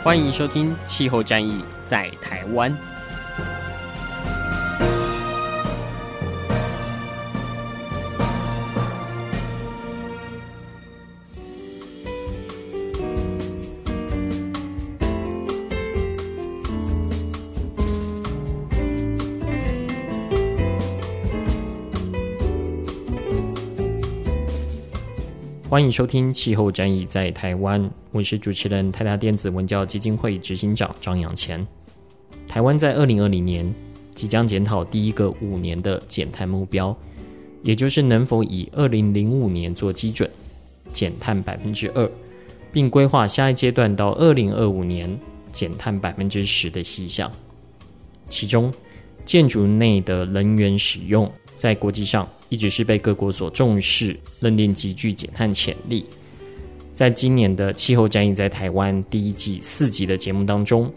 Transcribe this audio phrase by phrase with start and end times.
[0.00, 2.70] 欢迎收听《气候战役在台湾》。
[25.78, 31.64] 欢迎收听《气候战役在台湾》，我是主持人泰达电子文教基金会执行长张扬前。
[32.48, 33.72] 台湾在二零二零年
[34.12, 36.92] 即将检讨第一个五年的减碳目标，
[37.62, 40.28] 也就是能否以二零零五年做基准
[40.92, 42.10] 减碳百分之二，
[42.72, 45.16] 并规划下一阶段到二零二五年
[45.52, 47.30] 减碳百分之十的细项。
[48.28, 48.74] 其中，
[49.24, 56.06] 建筑内的能源使用在国际上，一直是被各国所重视，认定极具减碳潜力。
[56.94, 60.88] 在今年的气候战役在台湾第一季四集的节目当中，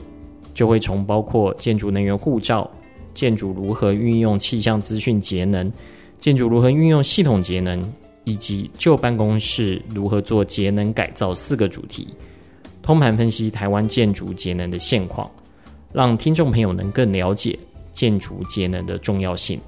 [0.53, 2.69] 就会从包括建筑能源护照、
[3.15, 5.71] 建筑如何运用气象资讯节能、
[6.19, 7.83] 建筑如何运用系统节能，
[8.23, 12.07] 以及旧办公室如何做节能改造四个主题，
[12.83, 15.29] 通盘分析台湾建筑节能的现况，
[15.91, 17.57] 让听众朋友能更了解
[17.93, 19.59] 建筑节能的重要性。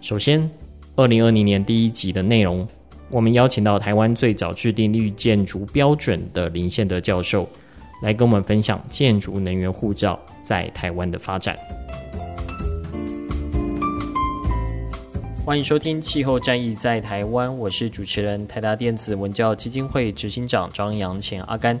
[0.00, 0.48] 首先，
[0.94, 2.66] 二零二零年第一集的内容，
[3.10, 7.48] 我们邀请到台湾最早制定绿建筑标准的林宪德教授，
[8.00, 11.58] 来跟我们分享建筑能源护照在台湾的发展。
[15.44, 21.78] 欢迎收听《气候战役在台湾》，我是主持人台达电子文教基金会执行长张扬前阿甘。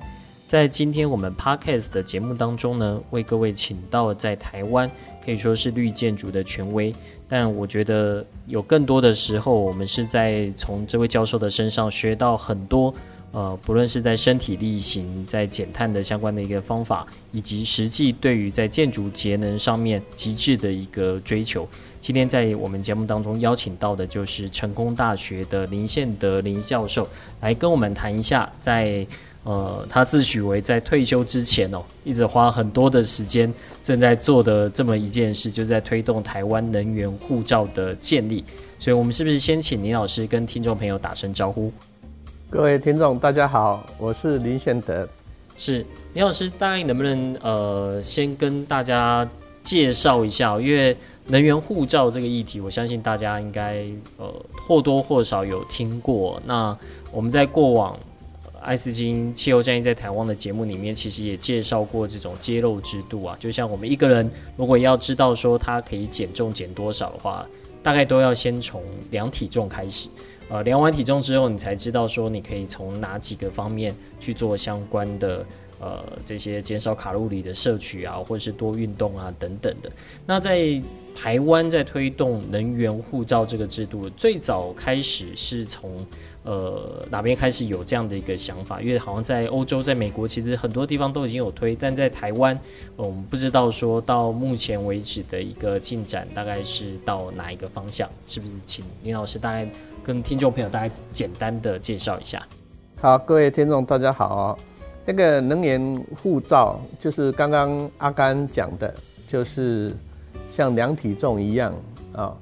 [0.48, 4.90] 在今天我们 Podcast 的节目当中呢，为各位请到在台湾
[5.24, 6.94] 可以说是绿建筑的权威。
[7.28, 12.94] 但我觉得有更多的时候，我们是在从这位教授的身上学到很多，
[13.32, 21.68] 呃，不论是在身体力行、在减碳的相关的一个方法，以及实际对于在建筑节能上面极致的一个追求。
[22.00, 27.08] 今天在我们节目当中邀请到的就是成功大学的林宪德林教授，
[27.40, 29.06] 来跟我们谈一下在。
[29.44, 33.50] 呃，他自诩为在退休之前哦，一直花很多的时间
[33.82, 38.44] 正在做的这么一件事，就是在推动台湾能源护照的建立。
[38.78, 41.72] 所以，我们是不是先请林老师跟听众朋友打声招呼？
[42.50, 45.08] 各位听众，大家好，我是林宪德。
[45.56, 49.26] 是林老师，大概能不能呃，先跟大家
[49.68, 50.58] 介绍一下？
[50.58, 50.96] 因为
[51.26, 53.84] 能源护照这个议题，我相信大家应该
[54.16, 54.24] 呃
[54.66, 56.40] 或多或少有听过。
[56.46, 56.76] 那
[57.12, 57.98] 我们在过往。
[58.60, 63.36] 爱思金气候战役在台湾的节目里面，其实也介绍过这种揭露制度啊。
[63.38, 67.46] 就像我们一个人如果要知道说他可以减重减多少的话，
[67.84, 70.08] 大概都要先从量体重开始。
[70.48, 75.46] 呃，量完体重之后，你才知道说你可以从哪几个方面去做相关的
[75.78, 79.90] 呃这些减少卡路里的摄取啊，或是多运动啊等等的。
[80.26, 80.80] 那在
[81.14, 86.04] 台湾在推动能源护照这个制度，最早开始是从。
[86.44, 88.80] 呃，哪边开始有这样的一个想法？
[88.80, 92.58] 因为好像在欧洲、在美国，其实很多地方都已经有推，但在台湾，
[92.96, 98.08] 我们不知道说到目前为止的一个进展大概是到哪一个方向？
[98.26, 98.54] 是不是？
[98.64, 99.68] 请林老师大概
[100.02, 102.42] 跟听众朋友大概简单的介绍一下。
[102.98, 104.58] 好，各位听众大家好。
[105.10, 108.92] 那个能源护照就是刚刚阿甘讲的，
[109.26, 109.90] 就是
[110.50, 111.72] 像量体重一样
[112.12, 112.36] 啊。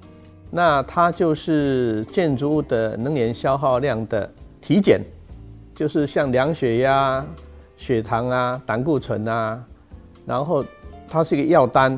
[0.50, 4.28] 那它就是建筑物的能源消耗量的
[4.60, 5.00] 体检，
[5.76, 7.24] 就是像量血压、
[7.76, 9.62] 血糖啊、胆固醇啊，
[10.26, 10.64] 然后
[11.08, 11.96] 它是一个药单，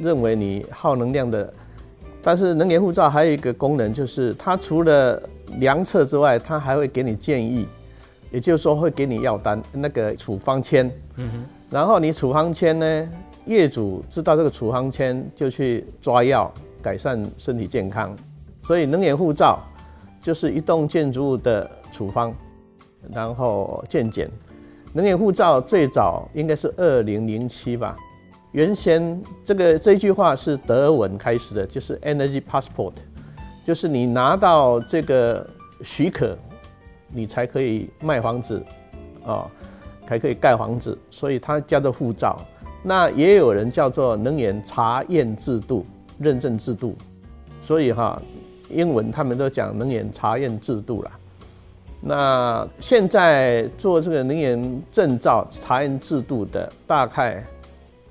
[0.00, 1.52] 认为你耗能量的。
[2.22, 5.20] 但是能源护照还有一个功能，就是它除了
[5.58, 7.66] 量测之外，它还会给你建议，
[8.34, 10.90] 也就是说会给你药单那个处方签。
[11.16, 11.44] 嗯哼。
[11.70, 13.08] 然后你处方签呢，
[13.46, 16.52] 业主知道这个处方签就去抓药。
[16.84, 18.14] 改善身体健康，
[18.62, 19.58] 所以能源护照
[20.20, 22.30] 就是一栋建筑物的处方，
[23.10, 24.30] 然后健检。
[24.92, 27.96] 能源护照最早应该是二零零七吧，
[28.52, 32.92] 原先这个这句话是德文开始的，就是 Energy Passport，
[33.66, 35.48] 就是你拿到这个
[35.82, 36.36] 许可，
[37.14, 38.62] 你才可以卖房子
[39.24, 39.50] 啊。
[40.06, 42.38] 才可以盖房子，所以它叫做护照。
[42.82, 45.86] 那也有人叫做能源查验制度、
[46.18, 46.94] 认证制度，
[47.62, 48.20] 所以哈，
[48.68, 51.10] 英文他们都讲能源查验制度了。
[52.02, 57.42] 那现在做这个能源证照查验制度的，大概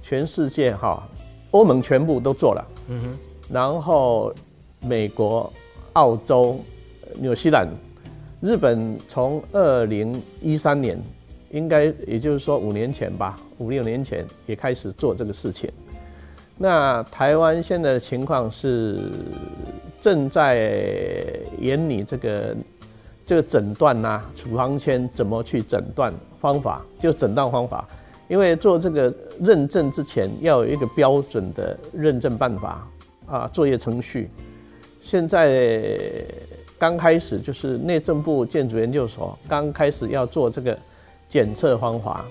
[0.02, 1.08] 全世界哈，
[1.52, 3.18] 欧盟全部都做了，嗯哼，
[3.54, 4.34] 然后
[4.80, 5.54] 美国、
[5.94, 6.60] 澳洲、
[7.20, 7.68] 纽西兰、
[8.44, 11.02] 日本从二零一三年。
[11.52, 15.72] 应该也就是说五年前吧，五六年前也开始做这个事情。
[16.58, 19.12] 那台湾现在的情况是
[20.02, 20.74] 正在
[21.60, 22.56] 研拟这个
[23.24, 26.12] 这个诊断呐，处方签怎么去诊断
[26.42, 27.88] 方法，就诊断方法。
[28.28, 32.88] 因为做这个认证之前要有一个标准的认证办法
[33.28, 34.28] 啊，作业程序。
[35.02, 36.26] 现在
[36.84, 40.78] 刚开始就是内政部建筑研究所刚开始要做这个。
[41.30, 42.26] 检测方法，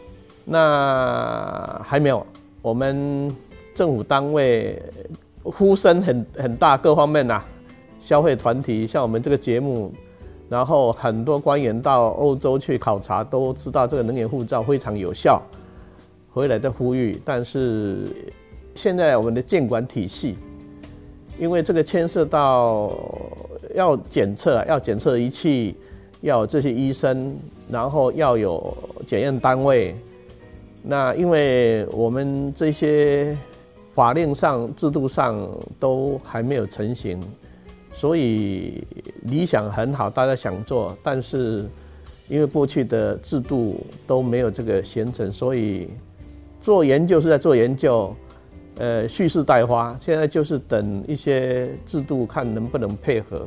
[0.44, 2.24] 那还没有。
[2.60, 3.34] 我们
[3.74, 4.80] 政府单位
[5.42, 7.44] 呼声很很大，各方面呐、啊，
[7.98, 9.92] 消费团体像我们这个节目，
[10.48, 15.42] 然后很多官员到欧洲去考察，都知道这个能源护照非常有效，
[16.30, 17.20] 回来的呼吁。
[17.24, 18.06] 但是
[18.76, 20.38] 现在我们的监管体系，
[21.40, 22.92] 因为这个牵涉到
[23.74, 25.74] 要检测，要检测仪器。
[26.22, 27.36] 要这些医生，
[27.68, 28.72] 然后要有
[29.08, 29.92] 检验单位。
[30.80, 33.36] 那因为我们这些
[33.92, 35.44] 法令上、制度上
[35.80, 37.20] 都还没有成型，
[37.92, 38.84] 所以
[39.22, 41.68] 理想很好，大家想做，但是
[42.28, 45.88] 因为过去的制度都没有这个形成，所以
[46.60, 48.14] 做研究是在做研究，
[48.76, 49.96] 呃，蓄势待发。
[50.00, 53.46] 现在就是等一些制度看能不能配合。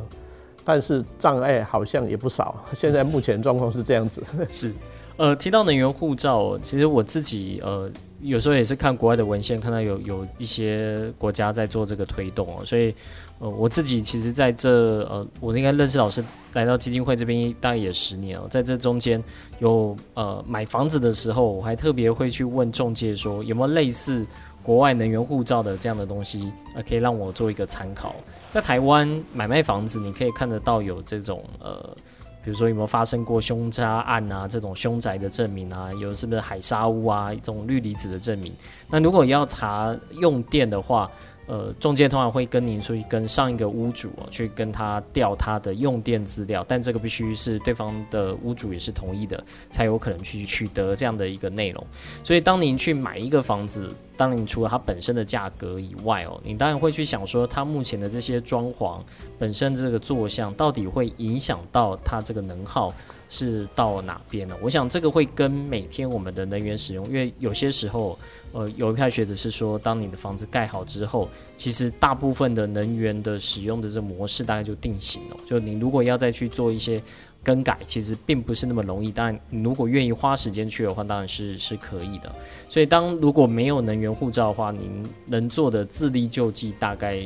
[0.68, 4.24] 但是障碍好像也不少，现在目前状况是这样子。
[4.50, 4.74] 是，
[5.16, 7.88] 呃，提到能源护照，其实我自己呃
[8.20, 12.96] 有时候也是看国外的文献，看到有有一些国家在做这个推动哦，所以
[13.38, 16.24] 呃我自己其实在这呃我应该认识老师
[16.54, 19.24] 来到基金会这边大概也十年了，在这中间
[19.60, 24.26] 有呃买房子的时候，我还特别会去问中介说有没有类似。
[24.66, 28.16] 国外能源护照的这样的东西，呃，可以让我做一个参考。
[28.50, 31.96] 在台湾买卖房子，你可以看得到有这种呃，
[32.44, 38.52] 比如说有没有发生过凶杀案啊，这种凶宅的证明啊，有是不是海砂屋啊，这种氯离子的证明。
[38.90, 41.12] 那如果要查用电的话，
[41.48, 51.88] 呃，中介通常会跟您出去跟上一个屋主哦，去跟他调他的用电资料，但这个必须是对方的屋主也是同意的，才有可能去取得这样的一个内容。
[52.24, 59.00] 所以，当您去买一个房子，当然除了它本身的价格以外哦，你当然会去想说，它目前的这些装潢
[59.38, 62.94] 本身这个坐向，到底会影响到它这个能耗
[63.30, 64.56] 是到哪边呢？
[64.62, 68.18] 我想这个会跟每天我们的能源使用，因为有些时候。
[68.52, 71.28] 呃，有一派学者是说，当你的房子盖好之后，
[71.58, 75.36] 其实大部分的能源的使用的这模式大概就定型了。
[75.46, 77.04] 就你如果要再去做一些
[77.44, 79.12] 更改，其实并不是那么容易。
[79.12, 82.34] 但，你如果愿意花时间去的话，当然是是可以的。
[82.70, 87.22] 所以，当如果没有能源护照的话，您能做的自力救济，大概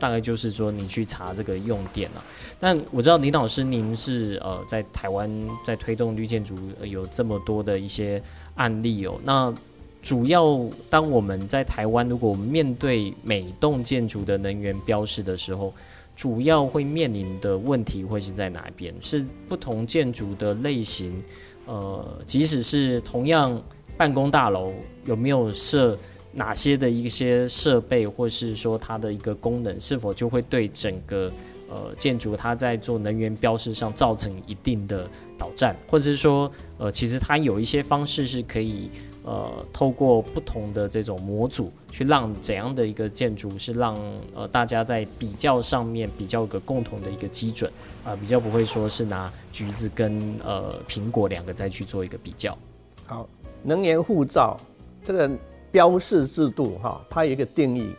[0.00, 2.24] 大概就是说，你去查这个用电了。
[2.58, 5.30] 但我知道林老师，您是呃在台湾
[5.64, 8.20] 在推动绿建筑有这么多的一些
[8.54, 9.54] 案例哦，那。
[10.02, 15.74] 主要当我们在台湾，如果我们面对每栋建筑的能源标示的时候，
[16.16, 18.94] 主要会面临的问题会是在哪一边？
[19.02, 21.22] 是不同建筑的类型，
[21.66, 23.62] 呃，即使是同样
[23.94, 24.72] 办公大楼，
[25.04, 25.98] 有没有设
[26.32, 31.30] 哪些的一些设备，或是说它的一个功能，是否就会对整个
[31.68, 35.08] 呃建筑它在做能源标示上造成一定的
[35.38, 38.90] 导战，或者是说，呃，其实它有一些方式是可以。
[39.22, 43.94] 呃，透过不同的这种模组，去让怎样的一个建筑是让
[44.34, 47.70] 呃大家在比较上面比较个共同的一个基准
[48.02, 52.56] 啊、比较不会说是拿橘子跟呃苹果两个再去做一个比较。
[53.04, 53.28] 好，
[53.62, 54.58] 能源护照
[55.04, 55.30] 这个
[55.72, 57.94] 标示制度哈，它有一个定义，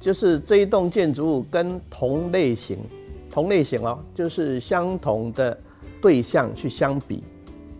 [0.00, 2.78] 就是这一栋建筑物跟同类型、
[3.30, 5.58] 同类型哦，就是相同的
[6.00, 7.22] 对象去相比，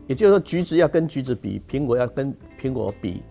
[0.07, 3.23] 也就是说橘子要跟橘子比，苹果要跟苹果比，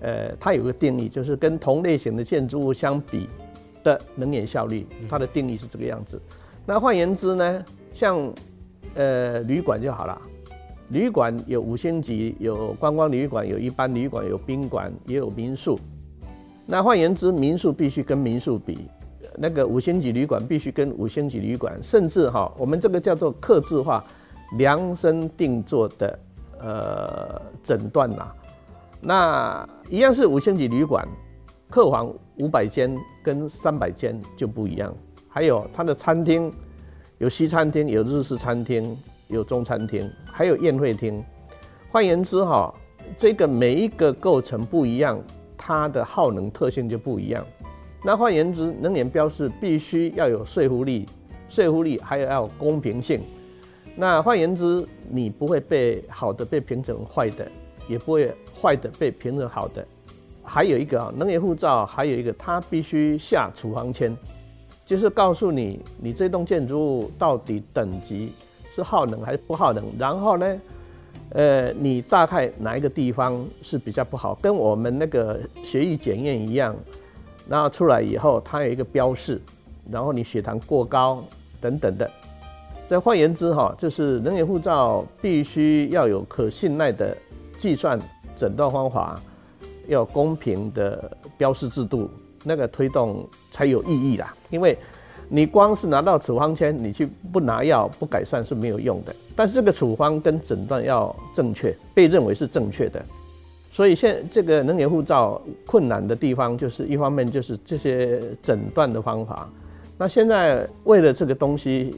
[0.00, 3.28] 呃，它有个定义，就是跟同类型的建筑物相比
[3.82, 6.20] 的能源效率，它的定义是这个样子。
[6.66, 8.32] 那换言之呢，像
[8.94, 10.20] 呃旅馆就好了，
[10.90, 15.78] 旅馆有五星级，有观光旅馆，有一般旅馆，有宾馆，也有民宿。
[16.66, 18.88] 那换言之，民宿必须跟民宿比，
[19.36, 24.04] 那个五星级旅馆必须跟五星级旅馆，甚至哈，我们这个叫做客制化、
[24.56, 26.18] 量身定做的。
[26.60, 28.32] 呃诊断呐。
[29.00, 31.06] 那一样是五星级旅馆，
[31.70, 34.92] 客房五百间跟三百间就不一样。
[35.28, 36.52] 还有它的餐厅，
[37.18, 38.98] 有西餐厅，有日式餐厅，
[39.28, 41.22] 有中餐厅，还有宴会厅。
[41.90, 42.74] 换言之，哈，
[43.16, 45.18] 这个每一个构成不一样，
[45.56, 47.44] 它的耗能特性就不一样。
[48.04, 51.06] 那换言之，能源标示必须要有说服力，
[51.48, 53.20] 说服力还有要公平性。
[53.96, 57.50] 那换言之，你不会被好的被评成坏的，
[57.88, 59.84] 也不会坏的被评成好的。
[60.44, 64.16] 还有一个啊，能源护照还有一个，它必须下处方签，
[64.86, 68.32] 就是告诉你你这栋建筑物到底等级
[68.70, 69.84] 是耗能还是不耗能。
[69.98, 70.60] 然后呢，
[71.30, 76.74] 呃，你大概哪一个地方是比较不好，跟我们那个血液检验一样。
[77.48, 79.40] 然后出来以后，它有一个标示，
[79.90, 81.24] 然后你血糖过高
[81.60, 82.10] 等等的。
[82.86, 87.16] 这换言之，哈，就是能源护照必须要有可信赖的
[87.56, 87.98] 计算
[88.36, 89.18] 诊断方法，
[89.86, 92.10] 要公平的标示制度，
[92.44, 94.34] 那个推动才有意义啦。
[94.50, 94.76] 因为
[95.28, 99.14] 你光是拿到处方签，你去不拿药不改善是没有用的。
[99.36, 103.04] 但是这个处方跟诊断要正确，被认为是正确的。
[103.70, 109.48] 所以现这个能源护照困难的地方，就是一方面就是这些诊断的方法。
[109.98, 111.94] 那现在为了这个东西，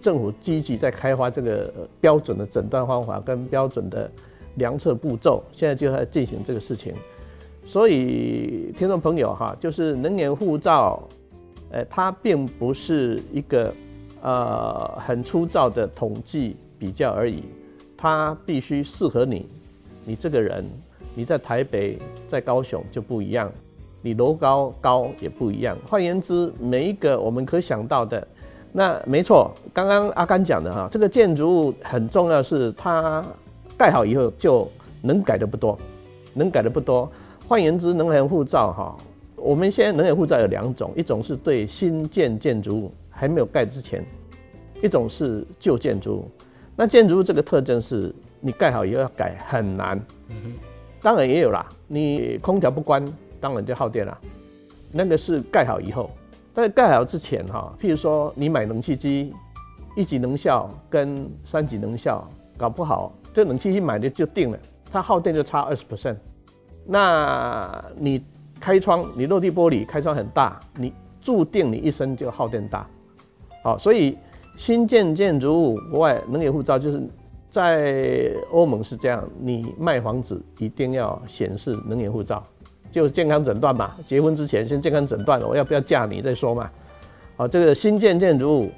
[0.00, 4.08] 政府积极在开发这个标准的诊断方法跟标准的
[4.54, 6.94] 量测步骤，现在就在进行这个事情。
[7.64, 11.02] 所以听众朋友哈，就是能源护照，
[11.70, 13.72] 呃，它并不是一个
[14.22, 17.44] 呃很粗糙的统计比较而已，
[17.96, 19.48] 它必须适合你，
[20.04, 20.64] 你这个人。
[21.12, 21.98] 你在台北，
[22.28, 23.50] 在高雄就不一样，
[24.00, 25.76] 你楼高高也不一样。
[25.88, 28.26] 换言之，每一个我们可想到的，
[28.72, 33.24] 那没错，刚刚阿甘讲的哈，这个建筑物很重要，是它
[33.76, 34.70] 盖好以后就
[35.02, 35.76] 能改的不多，
[36.32, 37.10] 能改的不多。
[37.48, 38.96] 换言之，能很护照哈，
[39.40, 44.04] 我们现在能源护照有两种，一种是对新建建筑物还没有盖之前，
[44.82, 46.28] 一种是旧建筑物。
[46.76, 50.00] 那建筑物这个特征是，你盖好以后要改很难。
[50.28, 50.52] 嗯
[51.02, 53.02] 当然也有啦，你空调不关，
[53.40, 54.18] 当然就耗电了。
[54.92, 56.10] 那个是盖好以后，
[56.52, 59.32] 但是盖好之前哈，譬如说你买冷气机，
[59.96, 62.28] 一级能效跟三级能效，
[62.58, 64.58] 搞不好这冷气机买的就定了，
[64.92, 66.16] 它耗电就差二十 percent。
[66.84, 68.22] 那你
[68.60, 72.86] 开窗，你落地玻璃开窗很大，你注定你一生就耗电大。
[73.64, 74.16] 好，所以
[74.54, 77.02] 新建建筑物国外能源护照就是。
[77.50, 82.46] 在欧盟是这样，你卖房子一定要显示能源护照，
[82.92, 83.96] 就健康诊断嘛。
[84.06, 86.70] 结婚之前先健康诊断，我要不要嫁你再说嘛。
[87.36, 88.70] 好，这个新建建筑物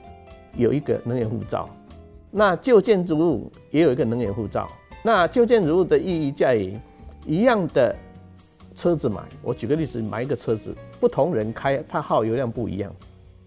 [0.56, 1.68] 有一个能源护照，
[2.30, 4.66] 那旧建筑物也有一个能源护照。
[5.02, 6.74] 那旧建筑物的意义在于，
[7.26, 7.94] 一样的
[8.74, 12.92] 车子买，我举个例子，买一个车子，不同人开，它耗油量不一样。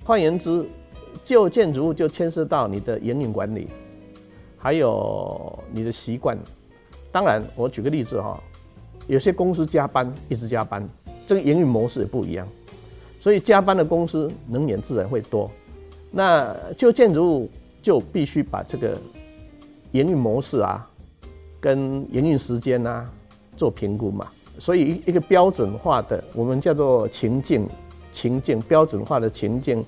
[0.03, 0.65] 换言之，
[1.23, 3.67] 旧建筑物就牵涉到你的营运管理。
[4.57, 6.35] 还有你的习惯，
[7.11, 8.41] 当然，我举个例子哈，
[9.05, 10.87] 有些公司加班一直加班，
[11.27, 12.47] 这个营运模式也不一样，
[13.19, 15.51] 所以加班的公司能源自然会多。
[16.09, 18.97] 那旧建筑物就必须把这个
[19.91, 20.89] 营运模式啊，
[21.59, 23.07] 跟营运时间啊
[23.55, 24.27] 做评估嘛。
[24.59, 27.67] 所以一个标准化的，我们叫做情境，
[28.11, 29.83] 情境标准化的情境，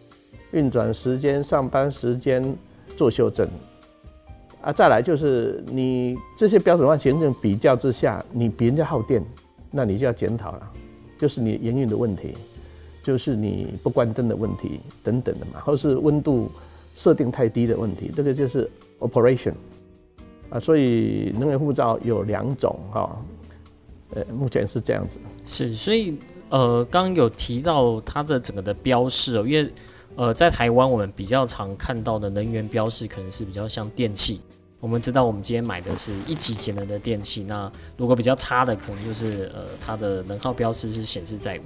[0.51, 2.55] 运转时间、上班时间
[2.95, 3.47] 做修正。
[4.61, 9.23] 啊，再来就是你这些标准化行政比较之下，你比人家耗电，
[9.71, 10.71] 那你就要检讨了，
[11.17, 12.33] 就是你营运的问题，
[13.03, 16.49] 就是你不关灯的问题等等的嘛，或是温度
[16.95, 18.69] 设定太低的问题，这个就是
[18.99, 19.53] operation
[20.49, 20.59] 啊。
[20.59, 23.15] 所以能源护照有两种哈，
[24.13, 25.19] 呃，目前是这样子。
[25.45, 26.17] 是，所以
[26.49, 29.71] 呃，刚有提到它的整个的标示哦，因为。
[30.19, 34.41] 呃，在台湾，我们比较常看到的能源标示可能是比较像电器。
[34.79, 37.43] 我们知道，我们今天买的是一级节能的电器。
[37.43, 41.61] 那如果比较差的，可能就是呃，它的能耗标示是显示在五。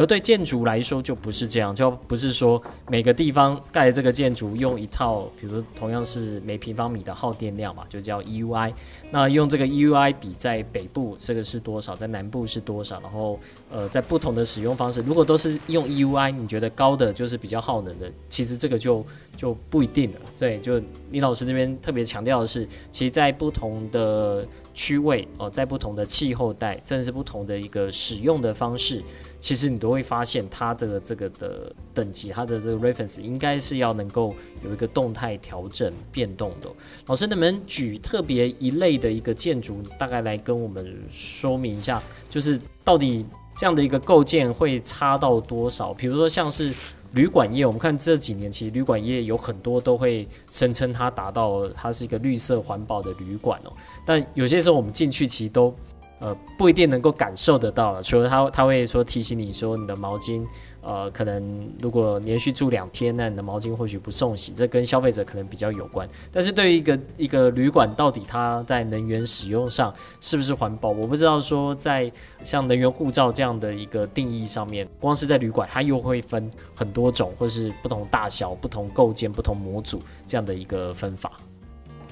[0.00, 8.72] 可是对建筑来说就不是这样，就不是说每个地方盖的这个建筑用一套，比如说同样是每平方米的耗电量嘛，就叫 EUI。
[9.10, 13.38] 那用这个 EUI 比在北部这个是多少，在南部是多少，然后
[13.70, 19.04] 呃，在不同的使用方式，如果都是用 EUI，你觉得高的就是比较耗能的，其实这个就
[19.36, 20.20] 就不一定了。
[20.38, 20.80] 对，就
[21.10, 24.48] 李老师这边特别强调的是，其实，在不同的
[24.80, 29.04] 区位哦，在不同的气候带，甚至不同的一个使用的方式。
[29.38, 34.34] 其实你都会发现，它的这个的等级，它的这个 reference 应该是要能够
[34.64, 36.70] 有一个动态调整变动的。
[37.06, 45.92] 老师，能不能举特别一类的一个建筑，大概来跟我们说明一下，就是到底这样的一个构建会差到多少？
[45.92, 46.72] 比如说像是
[47.12, 53.72] 旅馆业，我们看这几年其实旅馆业有很多都会声称它达到它是一个绿色环保的旅馆哦，
[54.04, 55.74] 但有些时候我们进去其实都。
[56.22, 58.02] 呃，不一定能够感受得到了。
[58.02, 60.44] 除了它，它会说提醒你说，你的毛巾，
[60.82, 66.08] 呃，可能如果连续住两天，那你的毛巾或许不送洗，这跟消费者可能比较有关。
[66.32, 71.40] 但是对于一个一个旅馆，到底它在能源使用上是不是环保，我不知道。
[71.40, 72.10] 说在
[72.44, 81.32] 像能源护照这样的一个定义上面，光是在旅馆，它又会分很多种，或是不同大小、不同构件、不同模组这样的一个分法。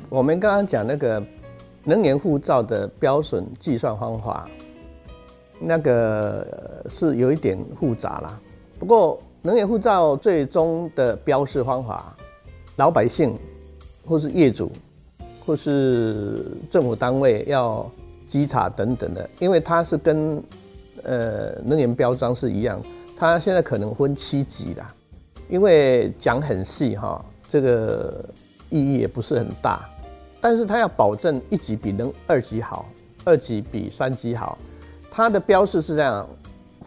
[0.09, 1.23] 我们刚刚讲那个。
[1.85, 4.47] 能源护照的标准计算方法，
[5.59, 8.39] 那个是有一点复杂啦。
[8.79, 12.15] 不过，能源护照最终的标示方法，
[12.77, 13.37] 老百姓
[14.07, 14.71] 或是业主
[15.45, 17.91] 或是政府单位要
[18.25, 20.43] 稽查等等的，因为它是跟
[21.03, 22.81] 呃能源标章是一样，
[23.17, 24.95] 它现在可能分七级啦。
[25.49, 28.25] 因为讲很细哈，这个
[28.71, 29.89] 意义也不是很大。
[30.41, 32.87] 但是它要保证一级比能二级好，
[33.25, 34.57] 二级比三级好，
[35.11, 36.29] 它的标示是这样，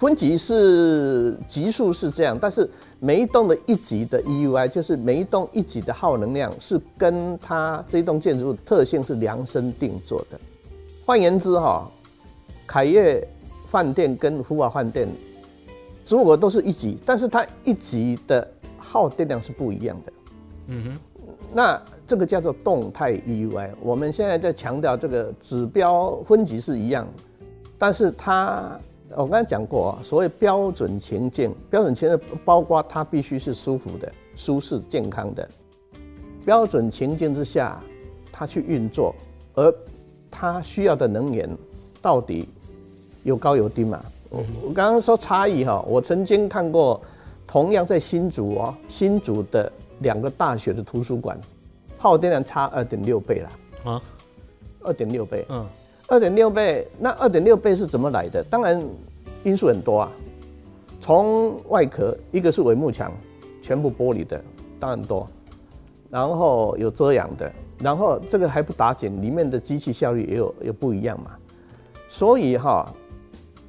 [0.02, 2.68] 分级是级数是这样，但是
[3.00, 10.40] 每一栋的一级的 EUI 就是每一栋一级的耗能量是跟它这一栋建筑物特性是量身定做的。
[11.06, 11.88] 换言之哈，
[12.66, 13.24] 凯悦
[13.70, 15.08] 饭店跟福华饭店，
[16.08, 20.14] 如果都是一级，但是它一级的耗电量是不一样的。
[20.70, 21.00] 嗯哼。
[21.54, 27.08] 那这个叫做动态 EUI，我们现在在强调这个指标分级是一样，
[27.78, 28.80] 但是它
[29.16, 35.48] 我刚才讲过啊，所谓标准情境，标准情境包括它必须是舒服的、舒适、健康的。
[36.46, 37.82] 标准情境之下，
[38.32, 39.14] 它去运作，
[39.54, 39.74] 而
[40.30, 41.50] 它需要的能源
[42.02, 42.48] 到底
[43.24, 44.04] 有高有低嘛？
[44.30, 47.00] 我我刚刚说差异哈，我曾经看过，
[47.46, 49.72] 同样在新竹哦，新竹的。
[50.02, 51.40] 两个大学的图书馆，
[51.96, 53.50] 耗电量差二点六倍了
[53.84, 54.02] 啊，
[54.82, 55.64] 二点六倍，嗯，
[56.12, 58.44] 二点六倍，那二点六倍是怎么来的？
[58.50, 58.78] 当然
[59.44, 60.12] 因素很多啊，
[61.00, 63.10] 从外壳，一个是帷幕墙，
[63.62, 64.44] 全部玻璃的，
[64.78, 65.26] 当然多，
[66.10, 71.32] 然后有遮阳的，然后这个还不打紧，里面的机器效率也有有不一样嘛，
[72.10, 72.94] 所以哈，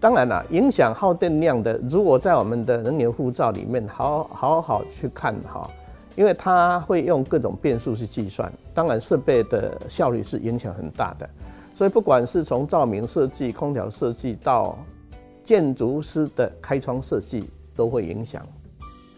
[0.01, 5.71] 当然了，影响耗电量的，如果在我们的能源护照里面好好好去看哈。
[6.15, 11.27] 因为它会用各种变数去计算，当然设备的效率是影响很大的，
[11.75, 14.79] 所以不管是从照明设计、空调设计到
[15.43, 18.47] 建筑师的开窗设计都会影响。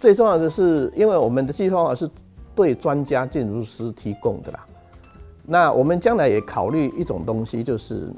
[0.00, 2.08] 最重要的是，因为我们的计算方法是
[2.54, 4.66] 对专家建筑师提供的啦。
[5.46, 8.08] 那我们将来也考虑一种东西，就是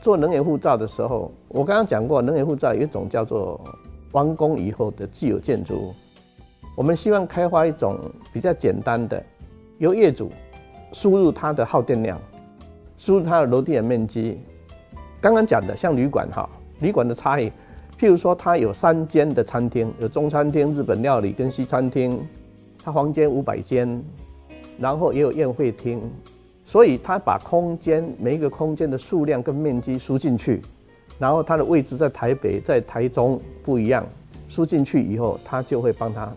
[0.00, 3.60] 做能源护照的时候，我刚刚讲过，能源护照有一种叫做
[4.12, 5.94] 完工以后的既有建筑物。
[6.74, 7.98] 我们希望开发一种
[8.32, 9.22] 比较简单的，
[9.78, 10.30] 由业主
[10.92, 12.20] 输入它的耗电量，
[12.96, 14.38] 输入它的楼地的面积。
[15.20, 16.48] 刚刚讲的像旅馆哈，
[16.80, 17.50] 旅馆的差异，
[17.98, 22.20] 譬如说它有三间的餐厅，有中餐厅、日本料理跟西餐厅，
[22.82, 24.02] 它房间五百间，
[24.78, 26.00] 然后也有宴会厅，
[26.64, 30.62] 所以它把空间每一个空间的数量跟面积输进去，
[31.18, 34.06] 然后它的位置在台北、在台中不一样，
[34.48, 36.32] 输进去以后，它就会帮它。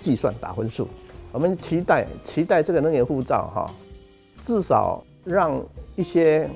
[0.00, 0.86] 计算打分数，
[1.32, 3.74] 我们期待期待这个能源护照哈，
[4.40, 5.62] 至少让
[5.94, 6.48] 一些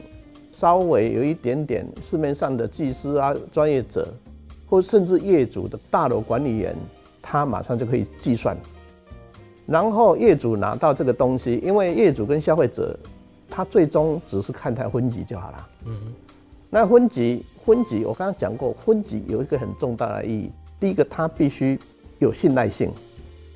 [0.51, 4.09] 稍微有一点点市面上的技师啊、专业者，
[4.67, 6.75] 或甚至业主的大楼管理员，
[7.21, 8.57] 他马上就可以计算。
[9.67, 12.99] 然后业主拿到这个东西，因为业主跟消费者，
[13.49, 15.69] 他最终只是看他分级就好了。
[15.87, 15.95] 嗯，
[16.69, 20.51] 那分级分级，我刚刚讲过，分级有一个很重大的意义。
[20.81, 21.79] 第一个，它必须
[22.19, 22.91] 有信赖性。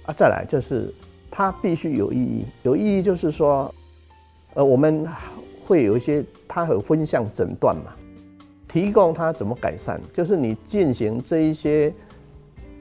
[0.05, 0.94] 啊，再来就是
[1.29, 3.74] 它必须有意义，有意义就是说，
[4.57, 5.07] 呃，我们
[5.66, 7.92] 会有一些，它有分项诊断嘛，
[8.66, 11.92] 提供它怎么改善，就是你进行这一些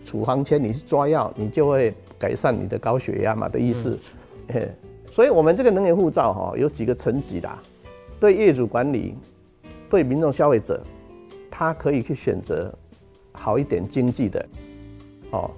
[0.05, 3.99] 处方签，你去抓药，你就会改善你的高血压嘛的意思。
[4.47, 4.69] 嗯、
[5.11, 7.61] 所以我们这个能源护照哈、哦，有几个层级啦，
[8.21, 9.13] 对业主管理，
[9.89, 10.81] 对民众消费者，
[11.51, 12.73] 他可以去选择
[13.33, 14.45] 好一点经济的，
[15.31, 15.51] 哦。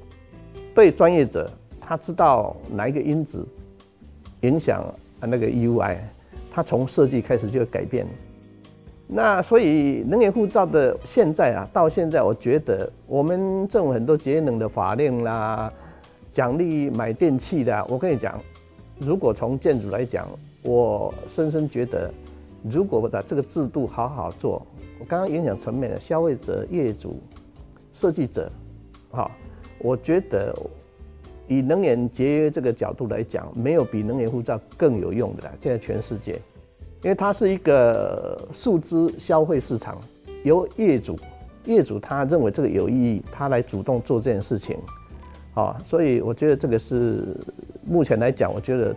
[0.73, 1.47] 对专业者，
[1.79, 3.47] 他知道哪一个因子
[4.41, 4.83] 影响
[5.19, 5.97] 啊那个 UI，
[6.51, 8.05] 它从设计开始就会改变。
[9.07, 15.71] 那所以能源护照的现在啊，到现在我觉得我们政府很多节能的法令啦，
[16.31, 18.37] 奖励买电器的，我跟你讲，
[18.99, 20.27] 如果从建筑来讲，
[20.61, 22.11] 我深深觉得，
[22.63, 24.61] 如果把这个制度好好做，
[24.99, 27.17] 我刚刚影响层面的消费者、业主、
[27.93, 28.51] 设计者，
[29.11, 29.31] 哈，
[29.79, 30.53] 我觉得
[31.47, 35.53] 以能源节约这个角度来讲，没有比能源护照更有用的了。
[35.59, 36.39] 现在全世界。
[37.03, 40.01] 因为它是一个数字消费市场，
[40.43, 41.17] 由业主
[41.65, 44.77] 业主他认为这个有意义，他来主动做这件事情，
[45.53, 47.37] 啊，所以我觉得这个是
[47.85, 48.95] 目前来讲，我觉得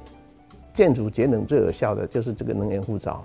[0.73, 3.23] 建筑节能最有效的就是这个能源护照。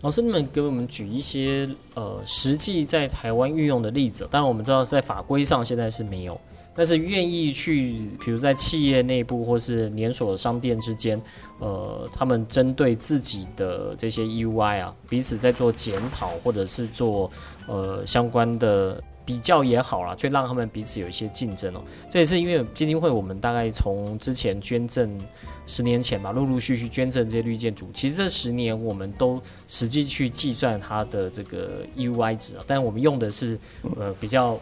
[0.00, 4.26] 老师，你们给我们举一些呃实际在台湾运用的例子。
[4.30, 6.40] 当然我们知道在法规上现在是没有。
[6.78, 11.20] 但是愿意去，比如在企业内部或是连锁商店之间，
[11.58, 17.28] 呃，他们针对自己的这些 U I 啊，彼此在做检讨，或者是做
[17.66, 21.82] 呃相关的比较也好啦，去让他们彼此有一些竞争哦。
[22.08, 25.20] 这也是因为基金会，我们大概从之前捐赠
[25.66, 33.58] 十年前吧，陆陆续续捐赠这些绿建筑，其实这十年我们都实际去计算它的这个 U I 值啊，但我们用的是
[33.98, 34.60] 呃比较。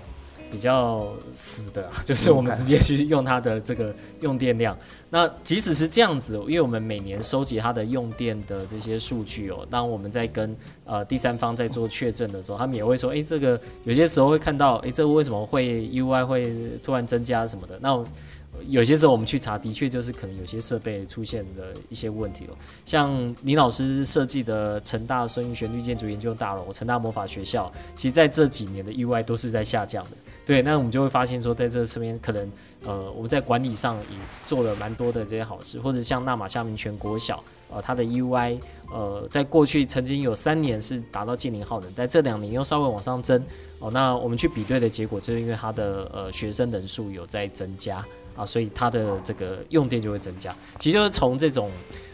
[0.51, 4.77] 比较死的， 就是我们直接去用它的这个用电量。
[5.11, 10.55] 那即使是这样子，因为我们每年收集它的用电的这些数据哦，当我们在跟
[10.85, 17.79] 呃第三方在做确证的时候，他们也会说，哎，这个有些时候会看到，哎，这个为什么会 EUI 会突然增加什么的？
[17.81, 18.05] 那。
[18.69, 22.57] 有些时候我们去查，的确就是可能有些设备出现的一些问题哦。
[22.85, 30.11] 像李老师设计的成大孙运旋律建筑研究大楼、成大魔法学校，其实在这几年的 EUI 都是在下降的。
[30.45, 32.53] 对，那我们就会发现说，在这侧面可能
[32.85, 38.59] 呃，我们在管理上也做了蛮多的这些好事，或者像那玛夏明全国小，呃，它的 UI，
[38.93, 43.43] 呃，在过去曾经有三年是达到近零耗能，在这两年又稍微往上增
[43.81, 43.91] 哦。
[43.91, 48.05] 那我们去比对的结果，就是因为它的呃学生人数有在增加。
[48.37, 50.55] 啊，所以它的这个用电就会增加。
[50.79, 51.71] 其实就是从这种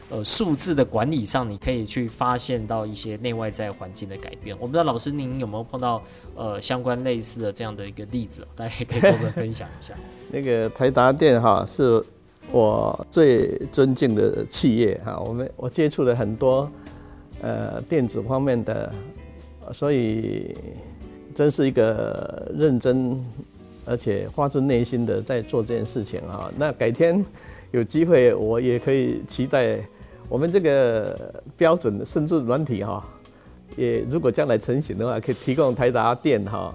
[0.08, 4.56] 呃数字的管理上，你可以去发现到一些内外在环境的改变。
[4.60, 6.02] 我不知道老师您有没有碰到
[6.36, 9.94] 呃相关类似的这样的一个例子，大家也可以跟我们分享一下。
[10.30, 12.02] 那个台达电哈是
[12.50, 16.70] 我最尊敬的企业哈，我们我接触了很多
[17.40, 18.92] 呃电子方面的，
[19.72, 20.54] 所以
[21.34, 23.24] 真是一个认真。
[23.84, 27.24] 而且发自内心的在做这件事情啊，那改天
[27.72, 29.78] 有机会我也可以期待
[30.28, 33.04] 我们这个标准甚至软体哈，
[33.76, 36.74] 也如果将来成型的话，可以提供台达电哈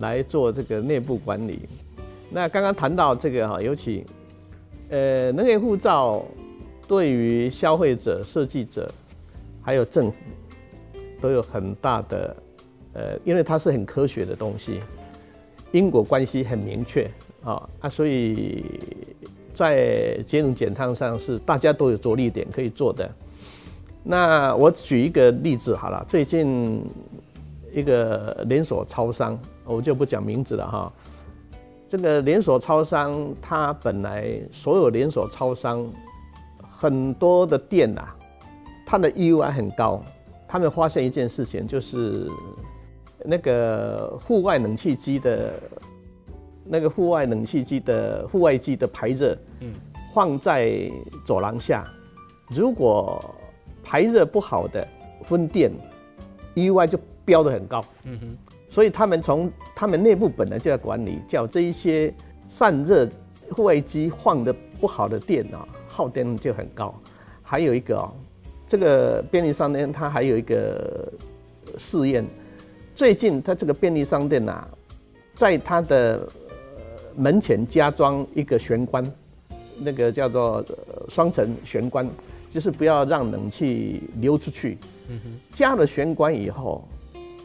[0.00, 1.68] 来做这个内部管理。
[2.30, 4.04] 那刚刚谈到这个哈，尤其
[4.88, 6.24] 呃能源护照
[6.88, 8.90] 对于消费者、设计者
[9.60, 10.16] 还有政府
[11.20, 12.36] 都有很大的
[12.94, 14.80] 呃，因为它是很科学的东西。
[15.72, 17.10] 因果关系很明确
[17.42, 18.62] 啊啊，所以
[19.54, 23.10] 在节能减碳上是大家都有着力点可以做的。
[24.02, 26.84] 那我举一个例子好了，最近
[27.72, 30.92] 一个连锁超商，我就不讲名字了哈。
[31.88, 35.90] 这个连锁超商，它本来所有连锁超商
[36.60, 38.16] 很多的店呐、啊，
[38.84, 40.02] 它的 EUI 很高，
[40.46, 42.30] 他们发现一件事情就是。
[43.24, 45.52] 那个户外冷气机的，
[46.64, 49.72] 那个户外冷气机的户外机的排热，嗯，
[50.12, 50.90] 放在
[51.24, 51.86] 走廊下，
[52.48, 53.24] 如果
[53.84, 54.86] 排热不好的
[55.24, 55.70] 分店
[56.54, 58.36] ，EUI 就标得很高，嗯哼，
[58.68, 62.12] 所以他们从他们内部本来就要管理，叫这一些
[62.48, 63.08] 散热
[63.50, 66.94] 户外机放的不好的店啊，耗电就很高。
[67.42, 68.12] 还有一个哦，
[68.66, 71.12] 这个便利商店它还有一个
[71.78, 72.24] 试验。
[72.94, 74.66] 最近，他这个便利商店呐，
[75.34, 76.28] 在他的
[77.16, 79.04] 门前加装一个玄关，
[79.78, 80.64] 那个叫做
[81.08, 82.08] 双层玄关，
[82.50, 84.78] 就是不要让冷气流出去。
[85.08, 85.40] 嗯哼。
[85.50, 86.86] 加了玄关以后，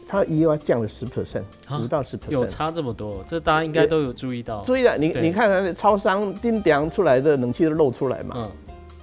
[0.06, 1.44] 它 EUI 降了十 percent，
[1.82, 2.32] 五到十 percent。
[2.32, 4.62] 有差这么多，这大家应该都有注意到。
[4.64, 8.36] 注意了，你你看，它超商叮当出来的冷气都漏出来嘛。
[8.38, 8.52] 嗯。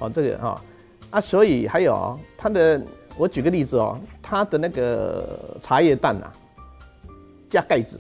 [0.00, 0.62] 哦，这个哈
[1.11, 2.80] 啊，所以还有它的。
[3.16, 6.27] 我举个例子哦，它的那个茶叶蛋呐，
[7.48, 7.98] 加盖子，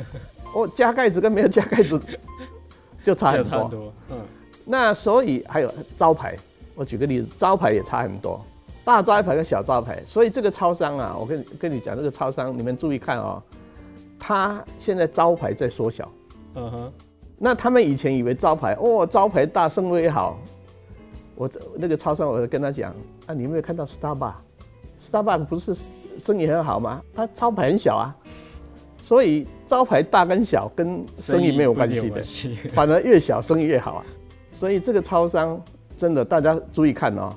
[0.54, 2.00] 哦，加盖子跟没有加盖子
[3.02, 3.92] 就差很多。
[4.10, 4.16] 嗯。
[4.64, 6.34] 那所以还有招牌，
[6.74, 8.42] 我举个例子，招牌也差很多，
[8.82, 10.02] 大招牌跟小招牌。
[10.06, 13.42] 所以这个超商啊，我跟跟你讲，这个超商你们注意看哦，
[14.18, 16.10] 它现在招牌在缩小，
[16.54, 16.92] 嗯哼，
[17.36, 20.38] 那他们以前以为招牌哦，招牌大，声威好。
[21.36, 22.94] 我这那个超商，我就跟他讲
[23.26, 23.84] 啊，你有没有看到
[25.04, 25.74] Starbucks？Starbucks 不是
[26.18, 27.02] 生意很好吗？
[27.14, 28.16] 它招牌很小啊，
[29.02, 32.22] 所以招牌大跟小跟生意没有关系的，
[32.72, 34.06] 反而越小生意越好啊。
[34.52, 35.60] 所以这个超商
[35.96, 37.34] 真的，大家注意看哦，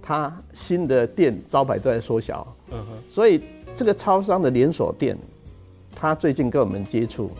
[0.00, 2.46] 它新的店招牌都在缩小。
[2.70, 2.92] 嗯哼。
[3.10, 3.42] 所以
[3.74, 5.18] 这个超商的连锁店，
[5.94, 7.30] 它最近跟我们接触，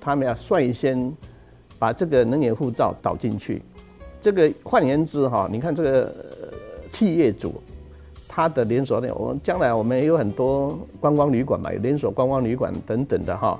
[0.00, 1.12] 他们要率先
[1.78, 3.60] 把这个能源护照导进去。
[4.20, 6.14] 这个换言之哈，你看这个
[6.90, 7.60] 企业主，
[8.28, 13.58] 它的连锁店，我将来我们也有很多观光旅馆嘛，有连锁观光旅馆等等的哈。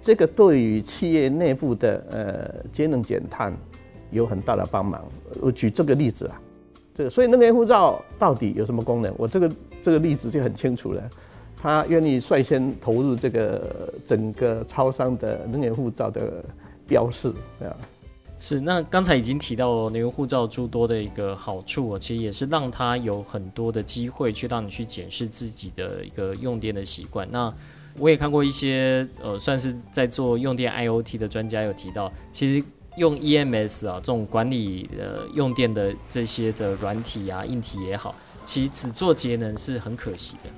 [0.00, 3.56] 这个对于企业内部的呃节能减碳
[4.10, 5.02] 有很大的帮忙。
[5.40, 6.38] 我举这个例子啊，
[6.92, 9.14] 这个所以能源护照到底有什么功能？
[9.16, 11.02] 我这个这个例子就很清楚了。
[11.56, 16.44] 他愿意率先投入这个整个超商的能源护照的
[16.86, 17.72] 标示啊。
[18.46, 27.26] 是，那刚才已经提到能源护照诸多的一个好处，其实也是让他有很多的机会去让你去检视自己的一个用电的习惯。
[27.32, 27.50] 那
[27.98, 32.62] 我也看过一些呃，算是在做用电 IoT 的专家有提到，其实
[32.98, 40.50] 用 EMS 啊这种管理呃用电的这些的软体啊硬体也好，其实只做节能是很可惜的，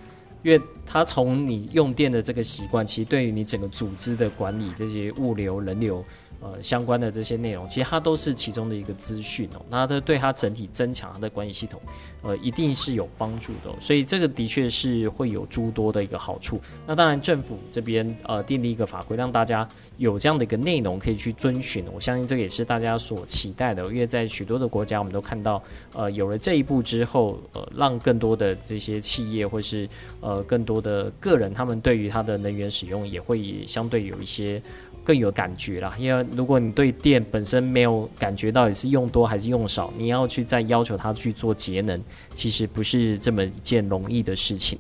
[0.42, 6.05] 因为它从你用电的这个习惯，其实对于你整个组织的管理这些物流人流。
[6.38, 9.62] 呃，相关的这些内容，其实它都是其中的一个资讯哦。
[9.70, 11.81] 那它对它整体增强它的管理系统，
[12.20, 13.75] 呃，一定是有帮助的。
[13.81, 16.61] 所以这个的确是会有诸多的一个好处。
[16.87, 21.83] 那当然，政府这边呃订立一个法规，让大家有这样的一个内容可以去遵循。
[21.90, 25.61] 我相信这个也是大家所期待的，因为在许多的国家，我们都看到，
[25.94, 29.88] 呃，有了这一步之后，呃，让更多的这些企业或是
[30.20, 34.62] 呃更多的个人，他们对于它的能源使用也会相对有一些。
[35.04, 42.02] 更有感觉啦，因为如果你对电本身没有感觉到底是用多还是用少，你要去再要求它去做节能，
[42.34, 44.76] 其实不是这么一件容易的事情。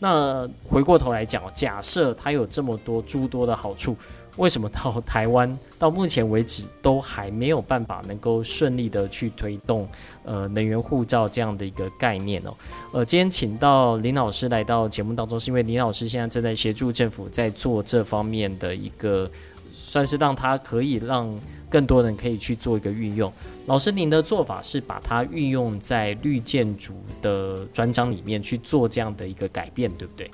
[0.00, 3.94] 那回过头来讲，假设它有这么多诸多的好处，
[4.36, 9.88] 为什么到台湾到目前为止都还没有办法能够顺利的去推动
[10.24, 12.54] 呃能源护照这样的一个概念哦？
[12.92, 19.30] 呃，今天请到林老师来到节目当中，是因为林老师现在正在协助政府在做这方面的一个。
[19.72, 21.32] 算是让他可以让
[21.68, 23.32] 更多人可以去做一个运用。
[23.66, 30.30] 老师，您的做法是把它运用在绿建筑的专章里面去做这样的一个改变，对不对？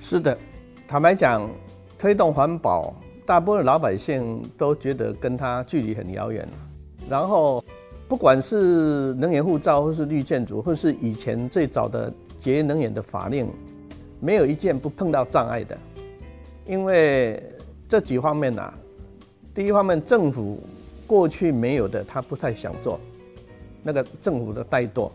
[0.00, 0.36] 是的，
[0.86, 1.48] 坦白讲，
[2.00, 2.94] 推动环保，
[3.26, 6.48] 大部分老百姓都觉得跟他距离很遥远。
[7.10, 7.62] 然后，
[8.08, 13.46] 不管是能源护照，或是绿建筑，或是以前最早的节约能源的法令，
[14.18, 15.76] 没有一件不碰到障碍的，
[16.66, 17.42] 因为。
[17.86, 18.72] 这几方面啊，
[19.52, 20.60] 第一方面，政府
[21.08, 23.00] 过去没有的，他不太想做，
[23.82, 25.10] 那个政府的怠惰。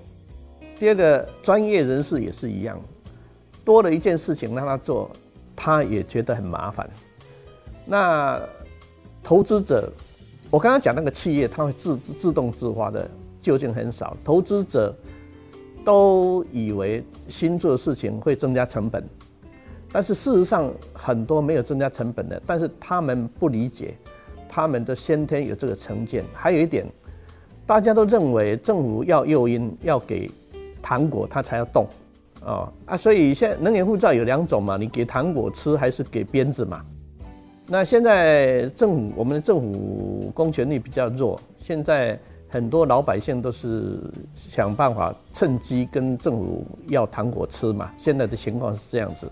[0.77, 2.77] 第二个，专业人士也是一样，
[3.63, 5.09] 多了一件事情让他做，
[5.55, 6.89] 他也觉得很麻烦。
[7.85, 8.41] 那
[9.23, 9.91] 投资者，
[10.49, 14.15] 我刚刚讲那个企业，他会自自动自发的，究竟很少。
[14.23, 14.95] 投资者
[15.83, 19.03] 都以为新做的事情会增加成本。
[19.91, 23.95] 但是事实上，很多没有增加成本的，但是他们不理解，
[24.49, 26.23] 他们的先天有这个成见。
[26.33, 26.85] 还有一点，
[27.65, 30.29] 大家都认为政府要诱因，要给
[30.81, 31.87] 糖果，他才要动，
[32.45, 36.85] 哦啊，所以现能源护照有两种嘛，你给糖果吃还是给鞭子嘛？
[37.67, 43.99] 那现在政府，我们的政府公权力比较弱，现在很多老百姓都是
[44.35, 47.91] 想办法趁机跟政府要糖果吃嘛。
[47.97, 49.27] 现在的情况是这样子。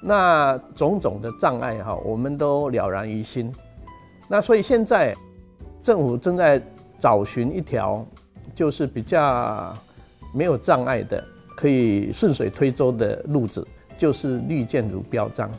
[0.00, 3.52] 那种种的障碍哈，我们都了然于心。
[4.28, 5.12] 那所以现在
[5.82, 6.62] 政府正在
[6.96, 8.06] 找寻一条
[8.54, 9.76] 就是比较
[10.32, 11.24] 没有障碍的、
[11.58, 13.66] 可以顺水推舟的路子，
[13.96, 15.50] 就是绿建筑标章。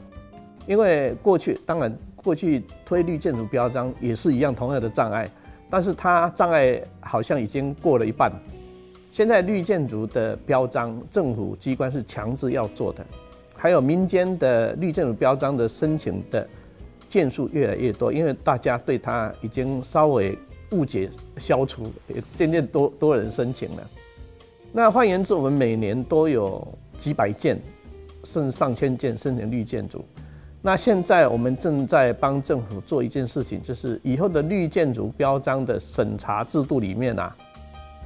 [0.65, 5.29] 因为过去当然过去推绿建筑标章也是一样同样的障碍，
[5.69, 8.31] 但是它障碍好像已经过了一半。
[9.11, 13.05] 现在绿建筑的标章，政府机关是强制要做的。
[13.53, 16.47] 还有民间的绿建筑标章的申请的
[17.09, 20.37] 件数越来越多，因为大家对它已经稍微
[20.71, 23.83] 误解消除，也渐渐多多人申请了。
[24.71, 26.65] 那换言之，我们每年都有
[26.97, 27.59] 几百件
[28.23, 30.05] 甚至上千件申请绿建筑。
[30.61, 37.35] 那现在我们正在帮政府做一件事情，就是以后的绿建筑标章的审查制度里面啊，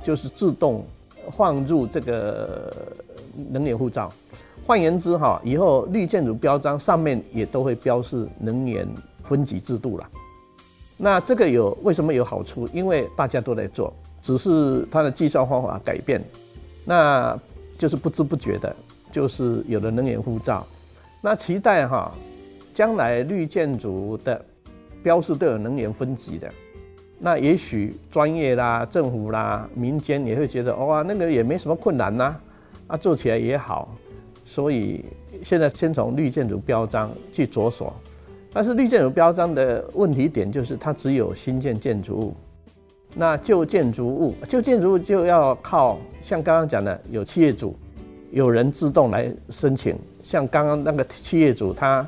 [0.03, 0.85] 就是自动
[1.31, 2.71] 放入这个
[3.49, 4.13] 能源护照。
[4.65, 8.87] 换言之，哈，以后绿建筑标章上面也都会标示能源
[9.23, 10.07] 分级制度了。
[10.95, 12.69] 那这个有为什么有好处？
[12.71, 16.23] 因为大家都在做，只是它的计算方法改变，
[16.85, 17.39] 那
[17.77, 18.75] 就是不知不觉的，
[19.11, 20.65] 就是有了能源护照。
[21.21, 22.11] 那期待哈，
[22.73, 24.43] 将来绿建筑的
[25.01, 26.51] 标示都有能源分级的，
[27.19, 32.35] 那也许专业啦、政府啦、民间也会觉得哇，那个也没什么困难呐，
[32.87, 33.95] 啊，做起来也好。
[34.45, 35.05] 所以
[35.41, 37.93] 现在先从绿建筑标章去着手，
[38.51, 42.35] 但是绿建筑标章的问题点就是它只有新建建筑物，
[43.15, 47.77] 那旧建筑物，旧建筑物就要靠像刚刚讲的有企业主，
[48.31, 49.95] 有人自动来申请。
[50.23, 52.07] 像刚刚那个企业主，他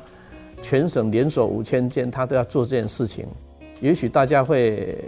[0.62, 3.26] 全省连锁五千间，他都要做这件事情。
[3.80, 4.98] 也许大家会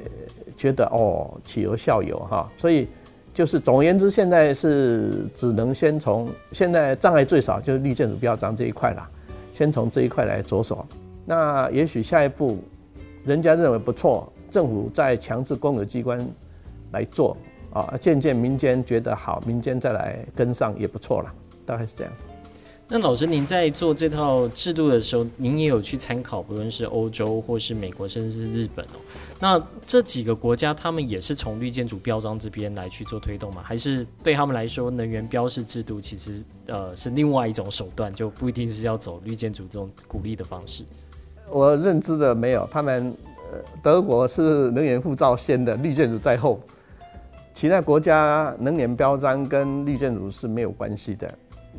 [0.54, 2.86] 觉得哦，起有效有哈，所以
[3.32, 9.08] 就是总而言之，现在是只能先从现在障碍最少就是绿建筑标章这一块啦，
[9.54, 10.86] 先从这一块来着手。
[11.24, 12.58] 那也许下一步
[13.24, 16.18] 人家认为不错，政府在强制公有机关
[16.92, 17.36] 来做
[17.72, 21.32] 啊，渐渐民间觉得好，民间再来跟上也不错了，
[21.66, 22.12] 大概是这样。
[22.90, 28.98] 那老师，您在做这套制度的时候，您也有去参考，不论是欧洲或是美国，甚至是日本哦。
[29.38, 33.60] 那这几个国家，他们也是从绿建筑标章这边来去做推动吗？
[33.62, 40.82] 还是对他们来说，能源标示制度其实呃是另外一种手段，就不一定是要走绿建筑这种鼓励的方式？
[41.50, 43.37] 我认知的没有，他们呃
[43.82, 46.60] 德国是能源护照先的，绿建筑在后，
[47.52, 51.26] 其他国家能源标章跟绿建筑是没有关系的。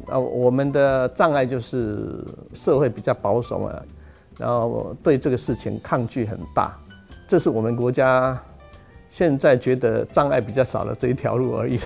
[0.07, 3.73] 啊，我们的障碍就是社会比较保守嘛，
[4.37, 6.77] 然后对这个事情抗拒很大，
[7.27, 8.41] 这是我们国家
[9.09, 11.79] 现在觉得障碍比较少的这一条路而已。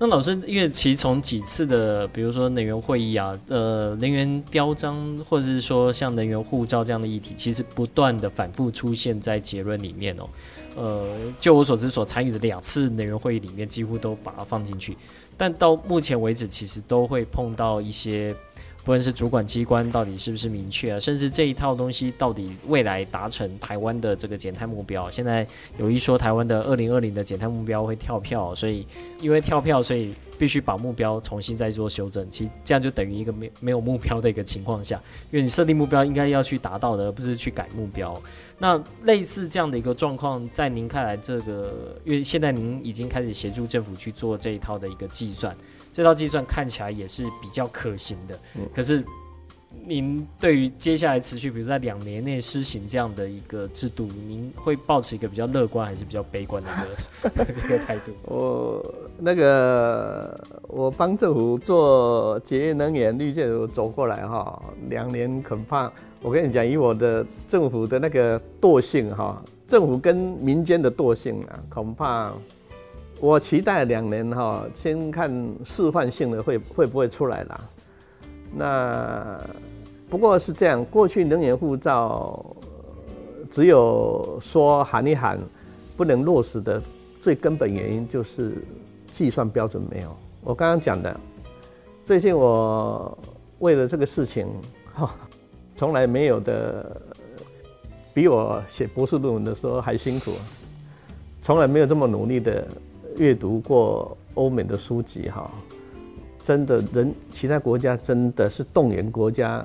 [0.00, 4.96] 那老师，因为其实从几次的，比如说能源会议啊，呃，能源标章，
[5.28, 10.28] 或者是说像能源护照这样的议题，其实不断的反复出现在结论里面哦。
[10.76, 11.04] 呃，
[11.40, 14.96] 就我所知，所参与的两次能源会议里面，几乎都把它放进去。
[15.36, 18.34] 但到目前为止，其实都会碰到一些，
[18.88, 25.46] 不论是主管机关到底是不是明确啊，甚至这一套东西到底未来达成台湾的这个减碳目标，现在
[25.76, 28.86] 有一说台湾的二零二零的减碳目标会跳票，所以
[29.20, 30.14] 因为跳票，所以。
[30.38, 34.94] 必须把目标重新再做修正，其实这样就等于一个没没有目标的一个情况下，
[35.32, 38.16] 因为你设定目标应该要去达到的，而不是去改目标。
[38.56, 45.52] 那类似这样的一个状况，在您看来，这个因为现在您已经开始协助政府去做这一套的一个计算，
[45.98, 48.38] 这套计算看起来也是比较可行的，
[48.72, 49.04] 可是。
[49.86, 58.12] 您对于接下来持续，比如在两年内施行这样的一个制度，您会保持一个比较乐观还是比较悲观的一个 一个态度？
[58.24, 72.32] 我那个我帮政府做节约能源绿建筑走过来哈，两年恐怕我跟你讲，以我的政府的那个惰性哈，政府跟民间的惰性啊，恐怕
[73.20, 75.30] 我期待两年哈，先看
[75.64, 77.60] 示范性的会会不会出来啦。
[78.54, 79.40] 那
[80.08, 82.44] 不过是这样，过去能源护照
[83.50, 85.38] 只有说喊一喊，
[85.96, 86.80] 不能落实的
[87.20, 88.54] 最根本原因就是
[89.10, 90.16] 计算标准没有。
[90.42, 91.18] 我刚刚讲的，
[92.04, 93.18] 最近我
[93.58, 94.46] 为了这个事情，
[94.94, 95.14] 哈，
[95.74, 97.02] 从来没有的，
[98.14, 100.32] 比我写博士论文的时候还辛苦，
[101.42, 102.66] 从来没有这么努力的
[103.18, 105.50] 阅读过欧美的书籍，哈。
[106.40, 109.62] 真的人，其他国家真的是动员国家、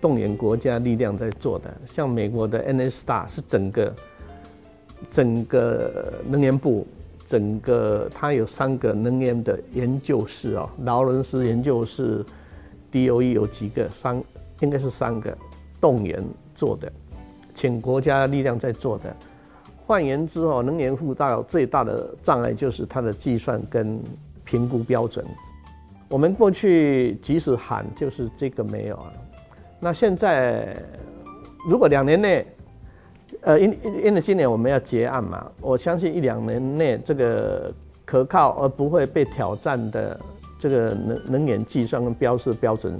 [0.00, 1.74] 动员国家力量在做的。
[1.84, 3.92] 像美国的 N S Star 是整个
[5.10, 6.86] 整个能源部，
[7.26, 12.24] 整个它有三个能源的研究室哦，劳伦斯研究室
[12.92, 14.22] ，DOE 有几个，三
[14.60, 15.36] 应该是三个
[15.80, 16.22] 动员
[16.54, 16.92] 做的，
[17.52, 19.16] 请国家力量在做的。
[19.92, 24.00] 换言之哦，能源护照最大的障碍就是它的计算跟
[24.42, 25.22] 评估标准。
[26.08, 29.12] 我们过去即使喊，就是这个没有啊。
[29.78, 30.74] 那现在，
[31.68, 32.46] 如果两年内，
[33.42, 37.70] 呃，因因为今年我们要结案嘛，我相信一两年内这个
[38.06, 40.18] 可靠而不会被挑战的
[40.58, 42.98] 这个能能源计算跟标示标准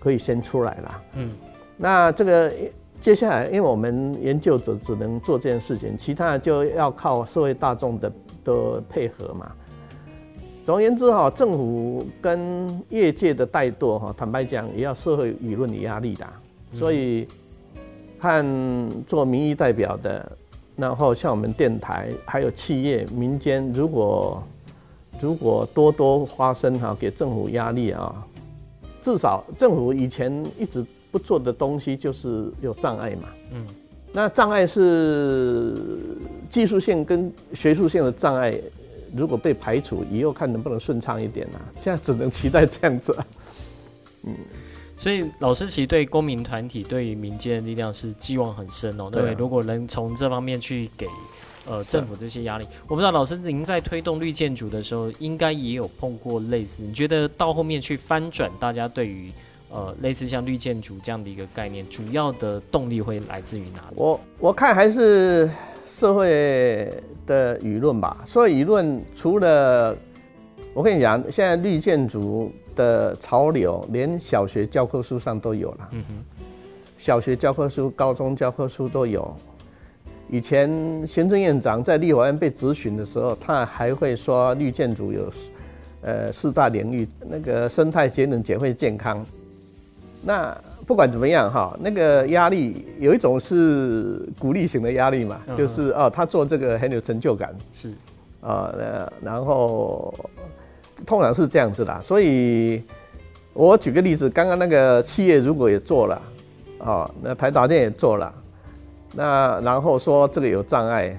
[0.00, 1.02] 可以先出来了。
[1.16, 1.30] 嗯，
[1.76, 2.50] 那这个
[3.04, 8.10] 接下来，因为我们研究者只能做这件事情，其他的就要靠社会大众的
[8.42, 9.52] 的配合嘛。
[10.64, 16.26] 总而言之，哈，政府跟业界的怠惰，哈，坦白讲，也要社会舆论的压力的。
[16.72, 17.28] 所以，
[18.18, 18.42] 看
[19.06, 20.32] 做民意代表的，
[20.74, 24.42] 然后像我们电台，还有企业、民间，如果
[25.20, 28.26] 如果多多发声，哈，给政府压力啊，
[29.02, 30.82] 至少政府以前一直
[31.14, 33.28] 不做的东西，就是有障碍嘛。
[33.52, 33.64] 嗯。
[34.12, 35.76] 那障碍是
[36.50, 38.60] 技术性跟学术性的障碍，
[39.14, 41.62] 如果被排除，以后看能不能顺畅一点啊。
[41.76, 43.16] 现在只能期待这样子。
[44.24, 44.34] 嗯，
[44.96, 49.08] 所以老师其实对公民团体、对于民间的力量是寄望很深哦。
[49.08, 51.08] 对，如果能从这方面去给
[51.66, 56.82] 呃政府这些压力，我不知道老师您在推动绿建筑的时候，应该也有碰过类似。
[56.82, 59.32] 你觉得到后面去翻转大家对于
[59.74, 63.96] 呃，类似像绿建筑这样的一个概念，主要的动力会来自于哪里？
[63.96, 65.50] 我我看还是
[65.84, 68.22] 社会的舆论吧。
[68.24, 69.96] 所以舆论除了
[70.72, 75.88] 我跟你讲，现在绿建筑的潮流，连小学教科书上都有了。
[75.90, 76.42] 嗯哼，
[76.96, 79.36] 小学教科书、高中教科书都有。
[80.28, 85.28] 以前行政院长在立法院被质询的时候，他还会说绿建筑有
[86.02, 89.26] 呃四大领域，那个生态节能、减废、健康。
[90.26, 90.56] 那
[90.86, 97.90] 不管怎么样哈，那个压力有一种是鼓励型的压力嘛，嗯、就是哦，他做这个很有成就感，是
[98.40, 100.14] 啊，呃，然后
[101.06, 102.02] 通常是这样子的。
[102.02, 102.82] 所以
[103.52, 106.22] 我举个例子，刚刚那个企业如果也做了，
[106.78, 108.34] 啊，那台达电也做了，
[109.14, 111.18] 那然后说这个有障碍，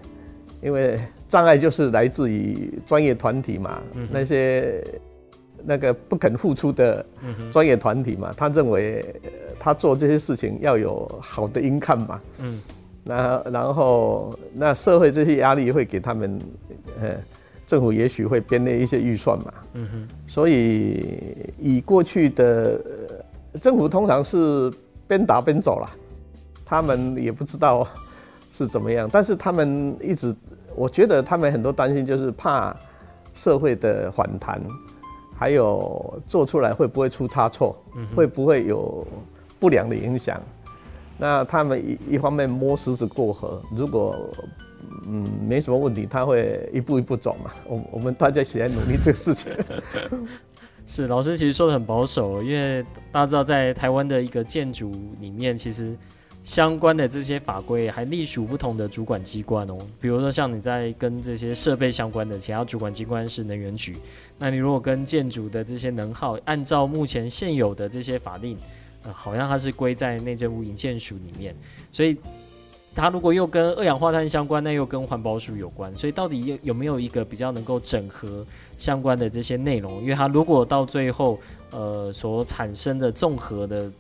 [0.61, 4.83] 因为障碍就是来自于专业团体嘛，嗯、那些。
[5.65, 7.05] 那个不肯付出的
[7.51, 9.03] 专业团体嘛，他认为
[9.59, 12.61] 他做这些事情要有好的 income 嘛，嗯，
[13.03, 16.39] 那然后那社会这些压力会给他们，
[17.01, 17.15] 呃，
[17.65, 22.79] 政府也许会编列一些预算嘛，嗯哼，所以以过去的
[23.59, 24.71] 政府通常是
[25.07, 25.89] 边打边走了，
[26.63, 27.87] 他们也不知道
[28.51, 30.35] 是怎么样，但是他们一直，
[30.75, 32.75] 我觉得他们很多担心就是怕
[33.33, 34.61] 社会的反弹。
[35.37, 37.75] 还有做出来会不会出差错？
[38.15, 39.05] 会不会有
[39.59, 40.41] 不良的影响？
[41.17, 44.15] 那他们一一方面摸石子过河，如果
[45.07, 47.51] 嗯没什么问题，他会一步一步走嘛。
[47.67, 49.51] 我我们大家一起来努力这个事情。
[50.87, 55.95] 是老师其实说的很保守，因为大家知道在台湾的一个建筑里面，其实。
[56.45, 63.97] 相关的这些法规还隶属不同的主管机关哦，比如说像你在跟这些设备相关的其他主管机关是能源局，
[64.37, 68.55] 那你如果跟建筑的这些能耗，按照目前现有的这些法令，
[69.01, 71.55] 呃，好像它是归在内政部营建署里面，
[71.91, 72.15] 所以
[72.93, 78.45] 它如果又跟二氧化碳相关，那又跟环保署有关，所以到底有有没有一个比较能够整合
[78.77, 79.99] 相关的这些内容？
[79.99, 81.39] 因为它如果到最后，
[81.71, 83.91] 呃，所产生的综合的。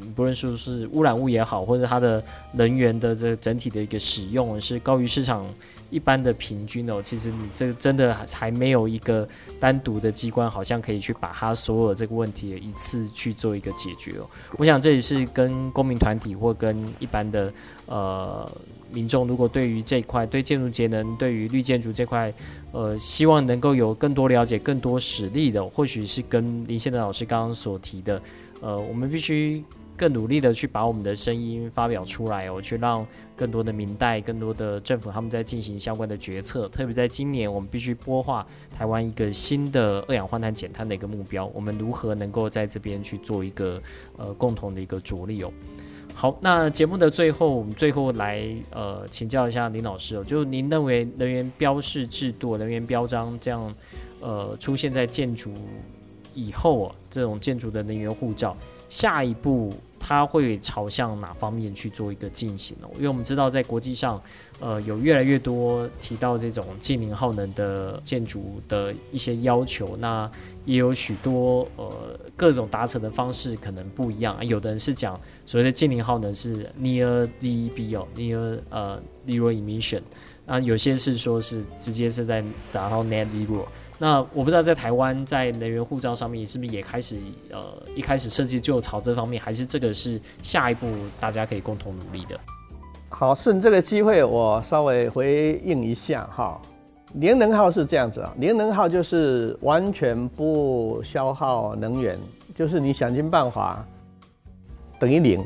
[0.00, 2.22] 嗯，不论说是污染物也好，或者它的
[2.52, 5.46] 能源的这整体的一个使用是高于市场
[5.90, 9.26] 一般的平均哦，其实你这个真的还没有一个
[9.58, 14.28] 单独的机关，好像可以去把它所有的这个问题一次去做一个解决哦。
[14.56, 17.52] 我想这也是跟公民团体或跟一般的
[17.86, 18.50] 呃
[18.92, 22.32] 民众，如果对于这一块对建筑节能、对于绿建筑这块，
[22.72, 28.20] 呃，希望能够有更多了解、更多实力的，或许是跟林献德老师刚刚所提的。
[28.60, 29.62] 呃，我们必须
[29.96, 36.68] 更努力的去把我们的声音发表出来哦，去让更多的民代、更多的政府他们在进行相关的决策。
[36.68, 41.46] 特别在今年，我们必须播化台湾一个新的二氧化碳减碳的一个目标。
[41.54, 43.80] 我们如何能够在这边去做一个
[44.16, 45.52] 呃共同的一个着力哦？
[46.20, 53.72] 好，那节目的最后，我们最后来呃请教一下林老师哦，就您认为能源标示制度、能源标章这样
[54.18, 55.52] 呃出现在建筑
[56.34, 58.56] 以后啊，这种建筑的能源护照，
[58.88, 62.88] 下一步它会朝向哪方面去做一个进行呢？
[62.94, 64.20] 因为我们知道，在国际上，
[64.60, 70.30] 呃，有越来越多提到这种近零耗能的建筑的一些要求，那
[70.64, 74.44] 也有许多呃各种达成的方式可能不一样。
[74.46, 80.02] 有的人是讲所谓的近零耗能是 near ZEB 哦，near 呃 zero emission，
[80.46, 82.42] 那有些是说是直接是在
[82.72, 83.66] 达到 net zero。
[84.00, 87.16] 那我不知道在台湾在能源护照上面是不是也开始
[87.50, 90.86] 呃一开始设计就朝这方面，还是这个是下一步
[91.18, 92.38] 大家可以共同努力的？
[93.08, 96.60] 好，顺这个机会我稍微回应一下哈。
[97.14, 102.16] 零能耗是这样子啊，零能耗就是完全不消耗能源，
[102.54, 103.84] 就是你想尽办法
[104.98, 105.42] 等于零，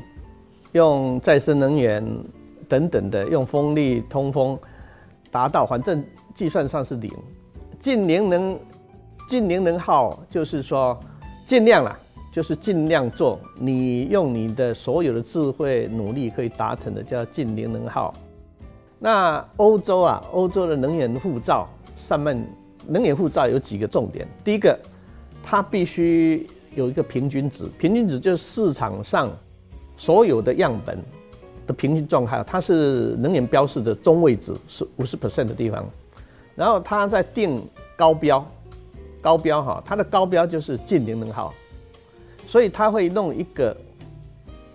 [0.72, 2.04] 用再生能源
[2.68, 4.58] 等等的，用风力通风
[5.30, 7.10] 达到，反正计算上是零。
[7.82, 8.56] 净零能，
[9.26, 10.96] 净零能耗就是说，
[11.44, 11.98] 尽量啦，
[12.30, 13.40] 就是尽量做。
[13.58, 18.14] 你用你的所有的智慧努力可以达成的，叫净零能耗。
[19.00, 22.46] 那欧洲啊，欧洲的能源护照上面，
[22.86, 24.28] 能源护照有几个重点。
[24.44, 24.78] 第一个，
[25.42, 29.28] 它必须有一个平均值，平均值就是市场上
[29.96, 30.96] 所有的样本
[31.66, 35.84] 的平均状态，它是能源标示的中位值是五十 percent 的地方，
[36.54, 37.62] 然后它在定
[37.96, 38.46] 高标，
[39.20, 41.52] 高标哈，它的高标就是近零能耗，
[42.46, 43.76] 所以它会弄一个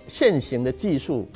[0.07, 1.28] 现行的技术，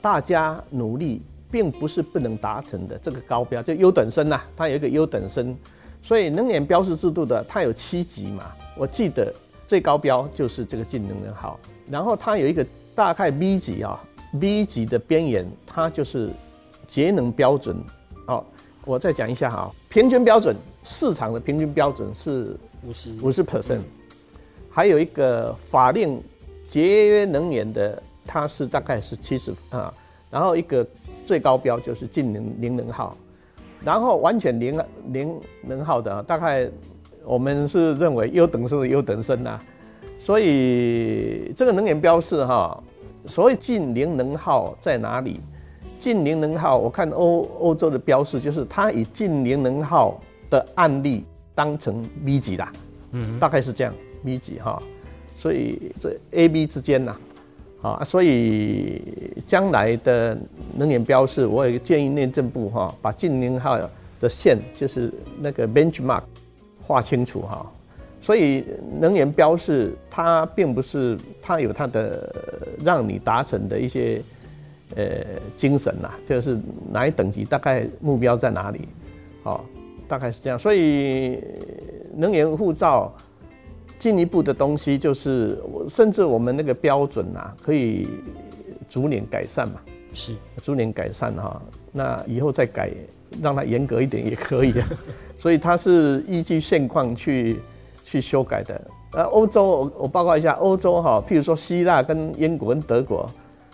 [0.00, 5.56] 大家努力并不是不能达成的这个高标，就优等生呐，它有一个优等生，
[6.02, 8.44] 所以能源标识制度的它有七级嘛，
[8.76, 9.32] 我记得
[9.66, 11.58] 最高标就是这个近零能耗，
[11.90, 14.02] 然后它有一个大概 B 级啊。
[14.40, 16.28] B 级的边缘，它就是
[16.88, 17.76] 节能标准。
[18.26, 18.44] 哦，
[18.86, 22.56] 我再讲一下哈，平均标准，市场的平均标准是
[22.86, 23.80] 五十五十 percent，
[24.70, 26.22] 还有一个法令
[26.68, 29.92] 节约能源的，它是大概是七十啊，
[30.30, 30.86] 然后一个
[31.24, 33.16] 最高标就是近零零能耗，
[33.82, 36.68] 然后完全零零能耗的，大概
[37.24, 39.58] 我们是认为优等生的优等生呐，
[40.18, 42.82] 所以这个能源标示哈。
[43.26, 45.40] 所谓近零能耗在哪里？
[46.04, 51.24] 净零能耗，我看欧欧洲的标示就是它以近零能耗的案例
[51.54, 52.70] 当成 B 级啦，
[53.12, 54.82] 嗯，大概是这样 B 级哈，
[55.34, 57.16] 所以这 A、B 之间呐，
[57.80, 59.00] 啊，所以
[59.46, 60.36] 将来的
[60.76, 63.78] 能源标示，我也建议内政部哈，把近零能耗
[64.20, 66.24] 的线就是那个 benchmark
[66.86, 67.64] 画清楚哈。
[68.20, 68.62] 所以
[69.00, 72.30] 能源标示它并不是它有它的
[72.84, 74.22] 让你达成的一些
[74.96, 75.04] 呃
[75.56, 76.58] 精神呐，就是
[76.90, 78.88] 哪一等级大概目标在哪里，
[79.42, 79.64] 好，
[80.06, 80.58] 大概是这样。
[80.58, 81.42] 所以
[82.14, 83.12] 能源护照
[83.98, 85.58] 进一步的东西就是，
[85.88, 88.08] 甚至我们那个标准呐，可以
[88.88, 89.80] 逐年改善嘛，
[90.12, 91.62] 是逐年改善哈。
[91.92, 92.90] 那以后再改，
[93.42, 94.82] 让它严格一点也可以的。
[95.38, 97.60] 所以它是依据现况去。
[98.06, 98.80] 去修改的，
[99.12, 103.28] 呃，欧洲我我报告一下，欧洲哈，譬如说希腊跟英国跟德国，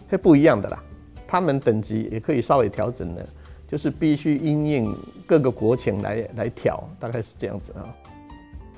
[0.08, 0.82] 是不一样的啦，
[1.30, 3.24] 他们等级也可以稍微调整的，
[3.68, 4.92] 就是必须因应
[5.24, 7.86] 各个国情来来调，大概是这样子啊。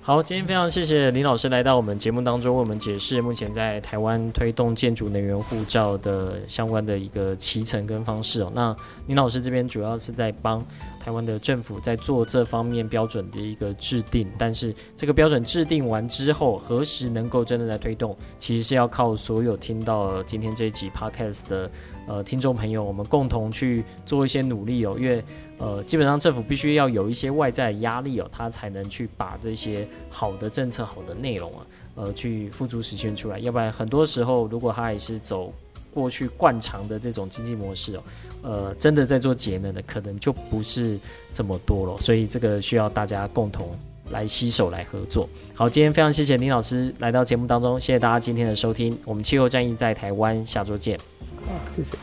[0.03, 8.53] 好，今天非常谢谢林老师来到我们节目当中，为我们解释目前在台湾推动建筑能源护照的相关的一个期程跟方式哦。
[8.55, 8.77] 那
[9.07, 10.63] 林老师这边主要是在帮
[11.03, 21.71] 台湾的政府在做这方面标准的一个制定，但是这个标准制定完之后，何时能够真的来推动，其实是要靠所有听到今天这一集 Podcast 的
[22.07, 25.25] 呃听众朋友，我们共同去做一些努力哦，因为。
[25.59, 33.39] 呃，基本上政府必须要有一些外在压力哦，他才能去把这些好的政策、好的内容啊，呃，去付诸实现出来。
[33.39, 35.53] 要不然，很多时候如果他还是走
[35.95, 38.03] 过去惯常的这种经济模式哦，
[38.43, 40.99] 呃，真的在做节能的可能就不是
[41.33, 41.97] 这么多了。
[41.99, 43.77] 所以这个需要大家共同
[44.11, 45.29] 来携手来合作。
[45.55, 48.99] 好，今天非常谢谢林老师来到节目当中，谢谢大家今天的收听。
[49.05, 50.99] 我们气候战役在台湾，下周见。
[51.47, 51.97] 好，谢谢。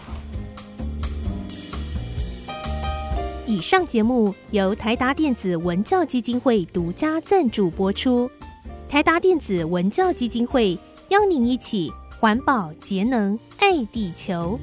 [3.45, 8.29] 以上节目由台达电子文教基金会独家赞助播出。
[8.87, 10.77] 台达电子文教基金会
[11.09, 14.59] 邀您一起环保节能，爱地球。